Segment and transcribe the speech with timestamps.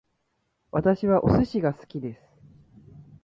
[0.71, 2.21] 私はお寿司が好きです